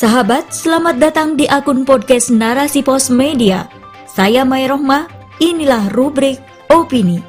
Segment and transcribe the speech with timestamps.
[0.00, 3.68] Sahabat, selamat datang di akun podcast Narasi Pos Media.
[4.08, 5.04] Saya Mai Rohmah,
[5.44, 6.40] inilah rubrik
[6.72, 7.20] Opini.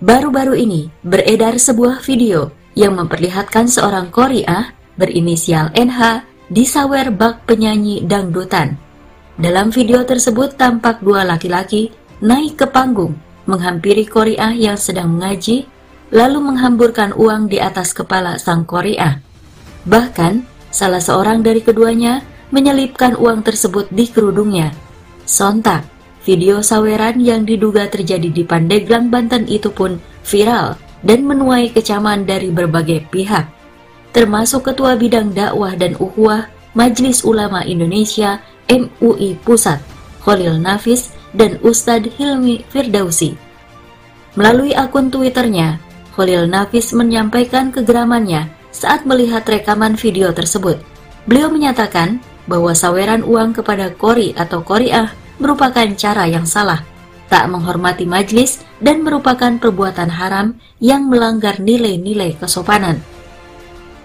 [0.00, 8.80] Baru-baru ini beredar sebuah video yang memperlihatkan seorang Korea berinisial NH disawer bak penyanyi dangdutan.
[9.36, 11.92] Dalam video tersebut tampak dua laki-laki
[12.24, 15.73] naik ke panggung menghampiri Korea yang sedang mengaji
[16.12, 19.22] lalu menghamburkan uang di atas kepala sang Korea.
[19.84, 24.74] Bahkan, salah seorang dari keduanya menyelipkan uang tersebut di kerudungnya.
[25.24, 25.86] Sontak,
[26.24, 32.48] video saweran yang diduga terjadi di Pandeglang, Banten itu pun viral dan menuai kecaman dari
[32.48, 33.44] berbagai pihak,
[34.16, 39.78] termasuk Ketua Bidang Dakwah dan Ukhuwah Majelis Ulama Indonesia MUI Pusat,
[40.24, 43.36] Khalil Nafis, dan Ustadz Hilmi Firdausi.
[44.34, 45.78] Melalui akun Twitternya,
[46.14, 50.78] Khalil Nafis menyampaikan kegeramannya saat melihat rekaman video tersebut.
[51.26, 55.10] Beliau menyatakan bahwa saweran uang kepada Kori atau Koriah
[55.42, 56.86] merupakan cara yang salah,
[57.26, 63.02] tak menghormati majlis dan merupakan perbuatan haram yang melanggar nilai-nilai kesopanan.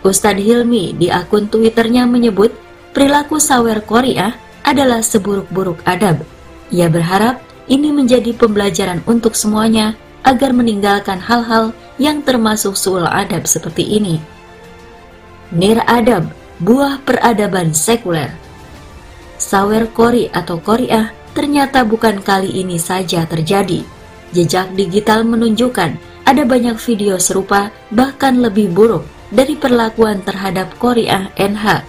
[0.00, 2.56] Ustadz Hilmi di akun Twitternya menyebut
[2.96, 4.32] perilaku sawer Koriah
[4.64, 6.24] adalah seburuk-buruk adab.
[6.72, 9.92] Ia berharap ini menjadi pembelajaran untuk semuanya
[10.24, 14.20] agar meninggalkan hal-hal yang termasuk suul adab seperti ini.
[15.50, 16.30] Nir adab,
[16.62, 18.30] buah peradaban sekuler.
[19.40, 23.82] Sawer Kori atau Koriah ternyata bukan kali ini saja terjadi.
[24.30, 25.96] Jejak digital menunjukkan
[26.28, 29.02] ada banyak video serupa bahkan lebih buruk
[29.34, 31.82] dari perlakuan terhadap Koriah NH.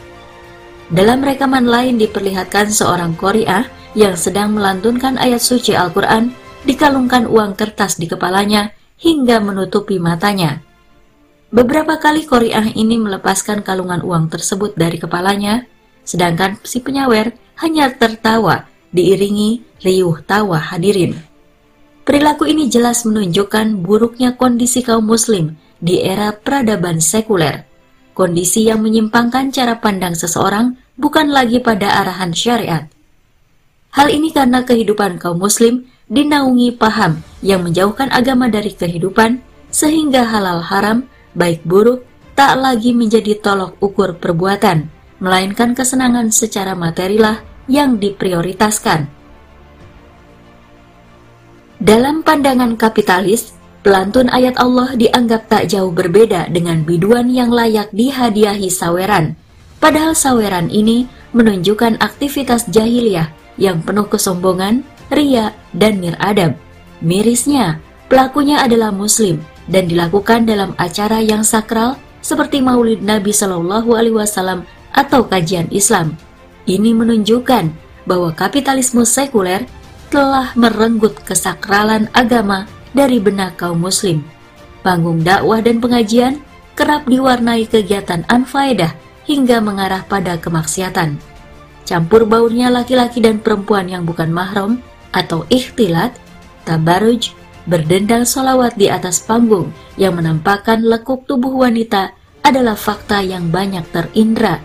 [0.92, 6.32] Dalam rekaman lain diperlihatkan seorang Koriah yang sedang melantunkan ayat suci Al-Quran
[6.66, 10.62] dikalungkan uang kertas di kepalanya hingga menutupi matanya.
[11.52, 15.68] Beberapa kali Koriah ini melepaskan kalungan uang tersebut dari kepalanya,
[16.08, 21.19] sedangkan si penyawer hanya tertawa diiringi riuh tawa hadirin.
[22.08, 27.68] Perilaku ini jelas menunjukkan buruknya kondisi kaum muslim di era peradaban sekuler.
[28.12, 32.88] Kondisi yang menyimpangkan cara pandang seseorang bukan lagi pada arahan syariat.
[33.91, 39.40] Hal ini karena kehidupan kaum muslim dinaungi paham yang menjauhkan agama dari kehidupan,
[39.72, 42.04] sehingga halal haram, baik buruk,
[42.36, 44.92] tak lagi menjadi tolok ukur perbuatan,
[45.24, 47.40] melainkan kesenangan secara materilah
[47.72, 49.08] yang diprioritaskan.
[51.82, 58.70] Dalam pandangan kapitalis, pelantun ayat Allah dianggap tak jauh berbeda dengan biduan yang layak dihadiahi
[58.70, 59.40] saweran.
[59.82, 66.56] Padahal saweran ini menunjukkan aktivitas jahiliyah yang penuh kesombongan, ria, dan niradab.
[67.04, 67.78] Mirisnya,
[68.08, 74.64] pelakunya adalah muslim dan dilakukan dalam acara yang sakral seperti Maulid Nabi Shallallahu alaihi wasallam
[74.94, 76.16] atau kajian Islam.
[76.66, 77.74] Ini menunjukkan
[78.06, 79.66] bahwa kapitalisme sekuler
[80.12, 84.22] telah merenggut kesakralan agama dari benak kaum muslim.
[84.84, 86.42] Panggung dakwah dan pengajian
[86.76, 88.94] kerap diwarnai kegiatan anfaedah
[89.26, 91.18] hingga mengarah pada kemaksiatan.
[91.86, 96.16] Campur baurnya laki-laki dan perempuan yang bukan mahram atau ikhtilat,
[96.64, 97.36] tabaruj,
[97.70, 104.58] berdendang solawat di atas panggung yang menampakkan lekuk tubuh wanita adalah fakta yang banyak terindra.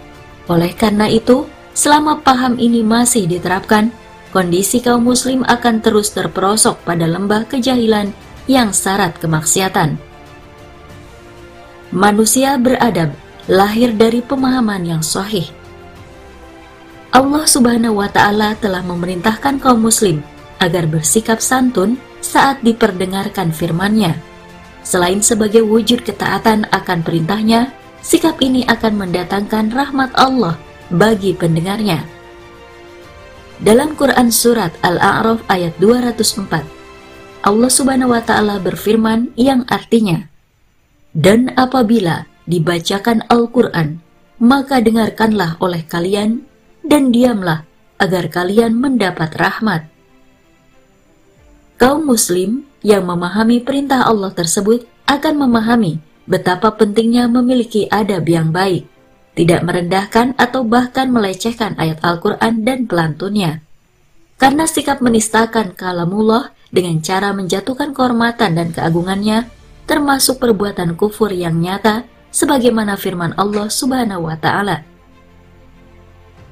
[0.48, 1.44] Oleh karena itu,
[1.76, 3.92] selama paham ini masih diterapkan,
[4.32, 8.14] kondisi kaum muslim akan terus terperosok pada lembah kejahilan
[8.48, 9.98] yang syarat kemaksiatan.
[11.92, 13.14] Manusia beradab
[13.46, 15.46] lahir dari pemahaman yang sahih.
[17.14, 20.20] Allah Subhanahu wa taala telah memerintahkan kaum muslim
[20.60, 24.16] agar bersikap santun saat diperdengarkan firman-Nya.
[24.86, 27.74] Selain sebagai wujud ketaatan akan perintahnya,
[28.06, 30.54] sikap ini akan mendatangkan rahmat Allah
[30.94, 32.06] bagi pendengarnya.
[33.56, 40.28] Dalam Quran Surat Al-A'raf ayat 204, Allah subhanahu wa ta'ala berfirman yang artinya,
[41.16, 43.98] Dan apabila dibacakan Al-Quran,
[44.38, 46.44] maka dengarkanlah oleh kalian
[46.84, 47.64] dan diamlah
[47.96, 49.88] agar kalian mendapat rahmat
[51.76, 58.84] kaum muslim yang memahami perintah Allah tersebut akan memahami betapa pentingnya memiliki adab yang baik,
[59.38, 63.62] tidak merendahkan atau bahkan melecehkan ayat Al-Quran dan pelantunnya.
[64.36, 69.48] Karena sikap menistakan kalamullah dengan cara menjatuhkan kehormatan dan keagungannya,
[69.88, 74.84] termasuk perbuatan kufur yang nyata, sebagaimana firman Allah Subhanahu wa Ta'ala.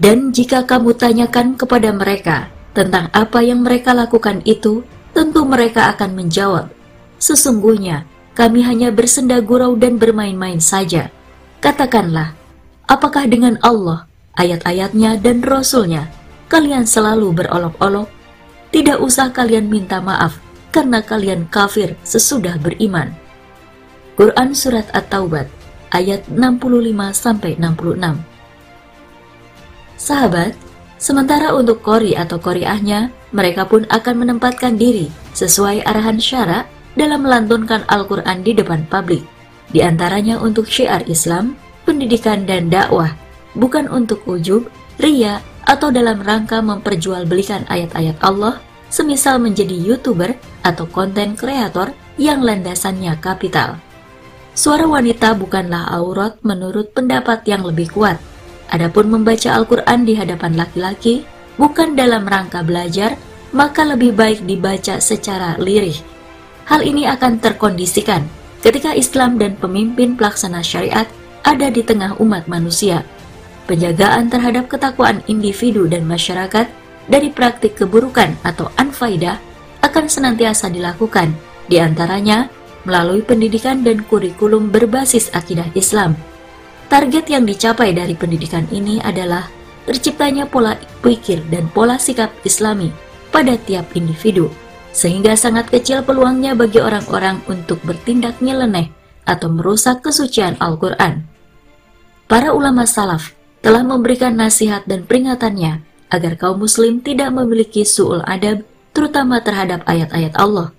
[0.00, 4.80] Dan jika kamu tanyakan kepada mereka tentang apa yang mereka lakukan itu,
[5.14, 6.68] tentu mereka akan menjawab,
[7.22, 11.08] "Sesungguhnya kami hanya bersenda gurau dan bermain-main saja.
[11.62, 12.34] Katakanlah,
[12.90, 16.10] apakah dengan Allah, ayat-ayatnya dan Rasulnya,
[16.50, 18.10] kalian selalu berolok-olok?
[18.74, 20.42] Tidak usah kalian minta maaf,
[20.74, 23.14] karena kalian kafir sesudah beriman.
[24.18, 25.46] Quran Surat At-Taubat,
[25.94, 28.18] ayat 65-66
[29.94, 30.58] Sahabat,
[30.98, 37.82] sementara untuk kori atau koriahnya, mereka pun akan menempatkan diri sesuai arahan syara dalam melantunkan
[37.90, 39.26] Al-Quran di depan publik,
[39.74, 43.10] di antaranya untuk syiar Islam, pendidikan dan dakwah,
[43.58, 44.70] bukan untuk ujub,
[45.02, 48.62] ria, atau dalam rangka memperjualbelikan ayat-ayat Allah,
[48.94, 53.82] semisal menjadi YouTuber atau konten kreator yang landasannya kapital.
[54.54, 58.22] Suara wanita bukanlah aurat menurut pendapat yang lebih kuat.
[58.70, 61.26] Adapun membaca Al-Quran di hadapan laki-laki
[61.60, 63.14] bukan dalam rangka belajar,
[63.54, 65.96] maka lebih baik dibaca secara lirih.
[66.66, 68.26] Hal ini akan terkondisikan
[68.64, 71.04] ketika Islam dan pemimpin pelaksana syariat
[71.44, 73.04] ada di tengah umat manusia.
[73.68, 76.68] Penjagaan terhadap ketakwaan individu dan masyarakat
[77.08, 79.36] dari praktik keburukan atau anfaidah
[79.84, 81.36] akan senantiasa dilakukan,
[81.68, 82.48] di antaranya
[82.88, 86.16] melalui pendidikan dan kurikulum berbasis akidah Islam.
[86.88, 89.48] Target yang dicapai dari pendidikan ini adalah
[89.84, 92.92] terciptanya pola pikir dan pola sikap Islami
[93.32, 94.52] pada tiap individu,
[94.92, 98.88] sehingga sangat kecil peluangnya bagi orang-orang untuk bertindak nyeleneh
[99.24, 101.24] atau merusak kesucian Al-Quran.
[102.28, 108.64] Para ulama salaf telah memberikan nasihat dan peringatannya agar kaum muslim tidak memiliki su'ul adab
[108.94, 110.70] terutama terhadap ayat-ayat Allah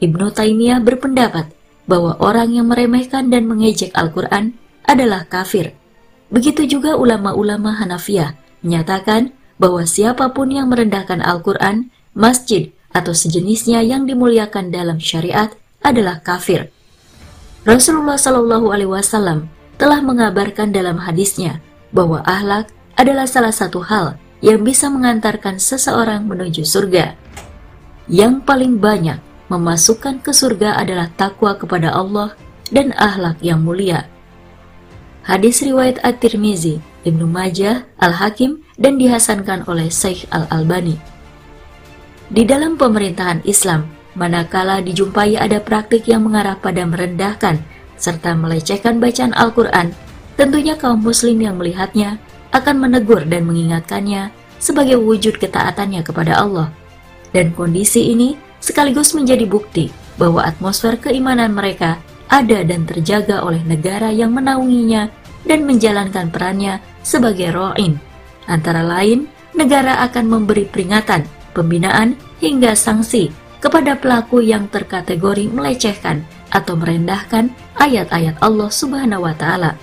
[0.00, 1.52] Ibnu Taimiyah berpendapat
[1.84, 4.56] bahwa orang yang meremehkan dan mengejek Al-Quran
[4.88, 5.76] adalah kafir.
[6.30, 14.06] Begitu juga ulama-ulama Hanafiyah menyatakan bahwa siapa pun yang merendahkan Al-Quran, masjid, atau sejenisnya yang
[14.06, 16.70] dimuliakan dalam syariat adalah kafir.
[17.66, 21.60] Rasulullah Shallallahu Alaihi Wasallam telah mengabarkan dalam hadisnya
[21.92, 27.16] bahwa ahlak adalah salah satu hal yang bisa mengantarkan seseorang menuju surga.
[28.08, 29.20] Yang paling banyak
[29.52, 32.34] memasukkan ke surga adalah takwa kepada Allah
[32.72, 34.08] dan akhlak yang mulia.
[35.30, 40.98] Hadis riwayat At-Tirmizi, Ibnu Majah, Al-Hakim, dan dihasankan oleh Syekh Al-Albani.
[42.34, 43.86] Di dalam pemerintahan Islam,
[44.18, 47.62] manakala dijumpai ada praktik yang mengarah pada merendahkan
[47.94, 49.94] serta melecehkan bacaan Al-Quran,
[50.34, 52.18] tentunya kaum muslim yang melihatnya
[52.50, 56.74] akan menegur dan mengingatkannya sebagai wujud ketaatannya kepada Allah.
[57.30, 64.10] Dan kondisi ini sekaligus menjadi bukti bahwa atmosfer keimanan mereka ada dan terjaga oleh negara
[64.10, 67.96] yang menaunginya dan menjalankan perannya sebagai ro'in.
[68.50, 73.28] Antara lain, negara akan memberi peringatan, pembinaan, hingga sanksi
[73.60, 79.76] kepada pelaku yang terkategori melecehkan atau merendahkan ayat-ayat Allah Subhanahu wa Ta'ala.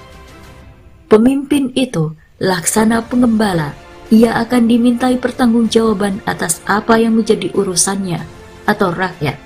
[1.08, 2.12] Pemimpin itu
[2.42, 3.72] laksana pengembala,
[4.12, 8.20] ia akan dimintai pertanggungjawaban atas apa yang menjadi urusannya
[8.68, 9.40] atau rakyat.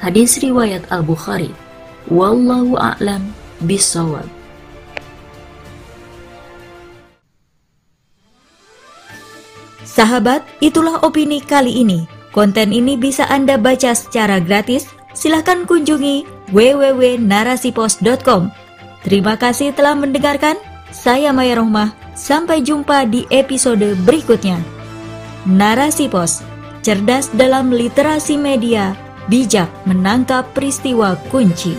[0.00, 1.52] Hadis riwayat Al-Bukhari.
[2.08, 3.34] Wallahu a'lam
[3.64, 4.24] bisawab.
[9.86, 12.10] Sahabat, itulah opini kali ini.
[12.34, 14.90] Konten ini bisa Anda baca secara gratis.
[15.14, 18.50] Silahkan kunjungi www.narasipos.com.
[19.06, 20.58] Terima kasih telah mendengarkan.
[20.90, 21.94] Saya Maya Rohmah.
[22.18, 24.58] Sampai jumpa di episode berikutnya.
[25.46, 26.42] Narasi Pos
[26.86, 28.94] cerdas dalam literasi media,
[29.26, 31.74] bijak menangkap peristiwa kunci.